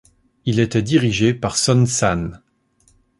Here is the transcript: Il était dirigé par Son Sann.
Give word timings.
Il 0.45 0.59
était 0.59 0.81
dirigé 0.81 1.35
par 1.35 1.55
Son 1.55 1.85
Sann. 1.85 2.41